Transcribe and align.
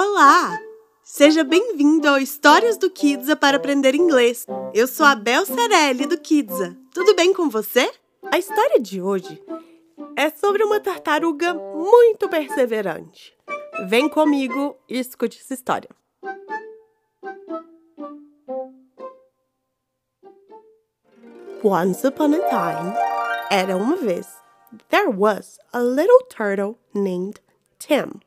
Olá! 0.00 0.56
Seja 1.02 1.42
bem-vindo 1.42 2.08
ao 2.08 2.18
Histórias 2.18 2.76
do 2.76 2.88
Kidsa 2.88 3.34
para 3.34 3.56
aprender 3.56 3.96
inglês. 3.96 4.46
Eu 4.72 4.86
sou 4.86 5.04
a 5.04 5.16
Bel 5.16 5.44
Cerelli 5.44 6.06
do 6.06 6.16
Kidsa. 6.16 6.76
Tudo 6.94 7.16
bem 7.16 7.34
com 7.34 7.48
você? 7.48 7.92
A 8.30 8.38
história 8.38 8.78
de 8.78 9.02
hoje 9.02 9.42
é 10.16 10.30
sobre 10.30 10.62
uma 10.62 10.78
tartaruga 10.78 11.52
muito 11.52 12.28
perseverante. 12.28 13.36
Vem 13.88 14.08
comigo 14.08 14.76
e 14.88 15.00
escute 15.00 15.40
essa 15.40 15.54
história. 15.54 15.90
Once 21.64 22.06
upon 22.06 22.36
a 22.36 22.48
time, 22.48 22.94
era 23.50 23.76
uma 23.76 23.96
vez, 23.96 24.28
there 24.90 25.08
was 25.08 25.58
a 25.72 25.80
little 25.80 26.22
turtle 26.28 26.78
named 26.94 27.40
Tim 27.80 28.20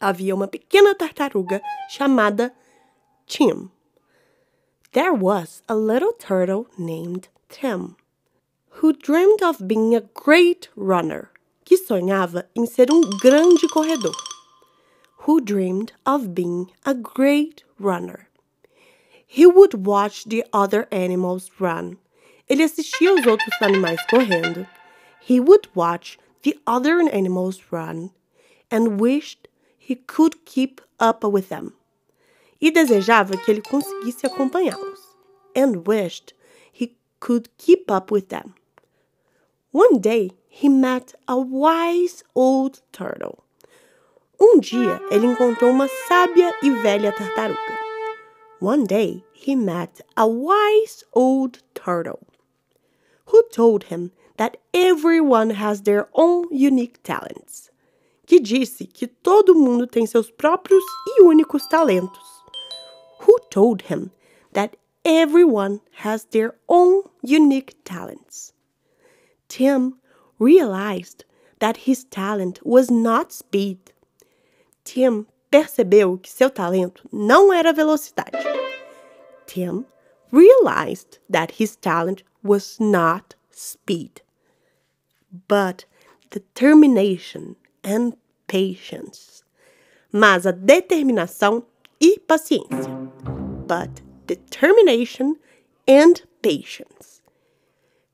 havia 0.00 0.34
uma 0.34 0.48
pequena 0.48 0.94
tartaruga 0.94 1.60
chamada 1.90 2.52
Tim. 3.26 3.70
There 4.92 5.14
was 5.14 5.62
a 5.68 5.74
little 5.74 6.12
turtle 6.12 6.66
named 6.76 7.28
Tim, 7.48 7.96
who 8.80 8.92
dreamed 8.92 9.42
of 9.42 9.66
being 9.66 9.94
a 9.94 10.00
great 10.00 10.68
runner, 10.76 11.30
que 11.64 11.76
sonhava 11.76 12.44
em 12.54 12.66
ser 12.66 12.90
um 12.90 13.00
grande 13.18 13.66
corredor. 13.68 14.12
Who 15.24 15.40
dreamed 15.40 15.92
of 16.04 16.34
being 16.34 16.70
a 16.84 16.94
great 16.94 17.64
runner. 17.78 18.28
He 19.26 19.46
would 19.46 19.86
watch 19.86 20.24
the 20.24 20.44
other 20.52 20.88
animals 20.90 21.50
run. 21.58 21.96
Ele 22.48 22.64
assistia 22.64 23.14
os 23.14 23.24
outros 23.24 23.56
animais 23.62 23.98
correndo. 24.10 24.66
He 25.20 25.40
would 25.40 25.68
watch 25.74 26.18
the 26.42 26.58
other 26.66 27.00
animals 27.00 27.62
run 27.70 28.10
and 28.70 29.00
wished 29.00 29.48
he 29.84 29.96
could 29.96 30.44
keep 30.44 30.80
up 31.00 31.24
with 31.24 31.48
them. 31.48 31.72
E 32.60 32.70
desejava 32.70 33.36
que 33.36 33.50
ele 33.50 33.62
conseguisse 33.62 34.24
acompanhá-los. 34.24 35.16
And 35.56 35.84
wished 35.86 36.34
he 36.70 36.96
could 37.18 37.48
keep 37.58 37.90
up 37.90 38.12
with 38.12 38.28
them. 38.28 38.54
One 39.72 39.98
day 39.98 40.30
he 40.48 40.68
met 40.68 41.14
a 41.26 41.36
wise 41.36 42.22
old 42.36 42.80
turtle. 42.92 43.42
Um 44.40 44.60
dia 44.60 45.00
ele 45.10 45.26
encontrou 45.26 45.70
uma 45.70 45.88
sábia 46.08 46.52
e 46.62 46.70
velha 46.70 47.12
tartaruga. 47.12 47.78
One 48.60 48.84
day 48.84 49.24
he 49.32 49.56
met 49.56 50.00
a 50.16 50.28
wise 50.28 51.02
old 51.12 51.58
turtle 51.74 52.20
who 53.26 53.42
told 53.50 53.84
him 53.84 54.12
that 54.36 54.58
everyone 54.72 55.50
has 55.50 55.82
their 55.82 56.08
own 56.14 56.46
unique 56.52 57.02
talents 57.02 57.71
que 58.26 58.40
disse 58.40 58.86
que 58.86 59.06
todo 59.06 59.54
mundo 59.54 59.86
tem 59.86 60.06
seus 60.06 60.30
próprios 60.30 60.84
e 61.06 61.22
únicos 61.22 61.66
talentos. 61.66 62.42
Who 63.20 63.38
told 63.50 63.82
him 63.82 64.10
that 64.52 64.76
everyone 65.04 65.80
has 65.92 66.24
their 66.26 66.54
own 66.68 67.02
unique 67.22 67.74
talents. 67.84 68.52
Tim 69.48 69.98
realized 70.38 71.24
that 71.58 71.76
his 71.76 72.04
talent 72.04 72.64
was 72.64 72.90
not 72.90 73.32
speed. 73.32 73.92
Tim 74.84 75.26
percebeu 75.50 76.18
que 76.18 76.30
seu 76.30 76.50
talento 76.50 77.08
não 77.12 77.52
era 77.52 77.72
velocidade. 77.72 78.42
Tim 79.46 79.86
realized 80.30 81.18
that 81.28 81.52
his 81.52 81.76
talent 81.76 82.22
was 82.42 82.78
not 82.80 83.34
speed, 83.50 84.22
but 85.46 85.84
determination 86.30 87.56
and 87.82 88.16
patience. 88.46 89.42
Mas 90.12 90.46
a 90.46 90.52
determinação 90.52 91.64
e 92.00 92.18
paciência. 92.18 92.90
But 93.66 94.02
determination 94.26 95.36
and 95.86 96.22
patience. 96.42 97.22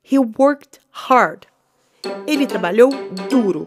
He 0.03 0.19
worked 0.19 0.81
hard. 0.91 1.47
Ele 2.27 2.47
trabalhou 2.47 2.91
duro. 3.29 3.67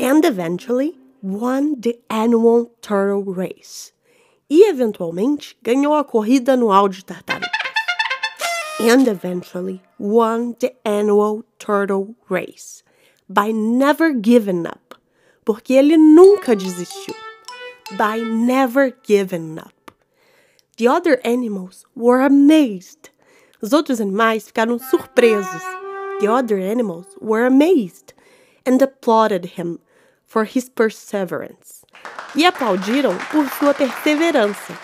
And 0.00 0.24
eventually 0.24 0.96
won 1.22 1.80
the 1.80 1.98
annual 2.08 2.70
turtle 2.80 3.24
race. 3.24 3.92
E 4.48 4.68
eventualmente 4.68 5.56
ganhou 5.62 5.94
a 5.94 6.04
corrida 6.04 6.52
anual 6.52 6.88
de 6.88 7.04
tartarugas. 7.04 7.48
And 8.80 9.08
eventually 9.08 9.82
won 9.98 10.54
the 10.60 10.74
annual 10.84 11.44
turtle 11.58 12.14
race 12.28 12.82
by 13.28 13.52
never 13.52 14.12
giving 14.12 14.66
up 14.66 14.83
porque 15.44 15.74
ele 15.74 15.96
nunca 15.96 16.56
desistiu. 16.56 17.14
By 17.92 18.18
never 18.18 18.92
giving 19.02 19.58
up. 19.58 19.92
The 20.78 20.88
other 20.88 21.20
animals 21.24 21.84
were 21.94 22.22
amazed. 22.22 23.10
Os 23.62 23.70
outros 23.72 24.00
animais 24.00 24.46
ficaram 24.46 24.78
surpresos. 24.78 25.62
The 26.20 26.28
other 26.28 26.58
animals 26.58 27.06
were 27.20 27.44
amazed 27.44 28.14
and 28.64 28.80
applauded 28.80 29.56
him 29.56 29.78
for 30.26 30.44
his 30.44 30.68
perseverance. 30.68 31.84
E 32.34 32.44
aplaudiram 32.44 33.18
por 33.30 33.48
sua 33.50 33.74
perseverança. 33.74 34.78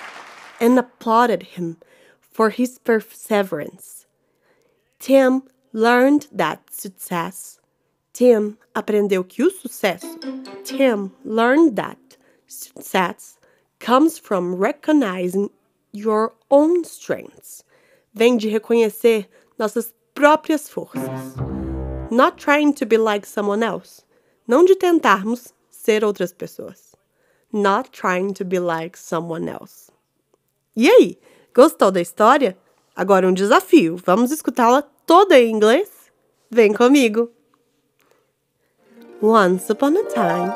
And 0.60 0.78
applauded 0.78 1.42
him 1.56 1.78
for 2.20 2.50
his 2.50 2.78
perseverance. 2.78 4.06
Tim 4.98 5.42
learned 5.72 6.28
that 6.30 6.60
success 6.70 7.59
Tim 8.12 8.56
aprendeu 8.74 9.24
que 9.24 9.42
o 9.42 9.50
sucesso, 9.50 10.18
Tim 10.64 11.10
learned 11.24 11.76
that 11.76 11.98
success 12.46 13.38
comes 13.78 14.18
from 14.18 14.56
recognizing 14.56 15.50
your 15.92 16.32
own 16.50 16.84
strengths. 16.84 17.64
Vem 18.12 18.36
de 18.36 18.48
reconhecer 18.48 19.28
nossas 19.58 19.94
próprias 20.14 20.68
forças. 20.68 21.36
Not 22.10 22.36
trying 22.38 22.72
to 22.74 22.86
be 22.86 22.98
like 22.98 23.26
someone 23.26 23.64
else. 23.64 24.02
Não 24.46 24.64
de 24.64 24.74
tentarmos 24.74 25.54
ser 25.70 26.04
outras 26.04 26.32
pessoas. 26.32 26.96
Not 27.52 27.90
trying 27.90 28.32
to 28.34 28.44
be 28.44 28.58
like 28.58 28.98
someone 28.98 29.48
else. 29.48 29.90
E 30.76 30.90
aí, 30.90 31.18
gostou 31.54 31.90
da 31.90 32.00
história? 32.00 32.58
Agora 32.94 33.28
um 33.28 33.32
desafio. 33.32 33.96
Vamos 33.96 34.32
escutá-la 34.32 34.82
toda 35.06 35.38
em 35.38 35.50
inglês? 35.50 35.88
Vem 36.50 36.72
comigo! 36.72 37.30
Once 39.20 39.68
upon 39.68 39.94
a 39.98 40.02
time, 40.14 40.50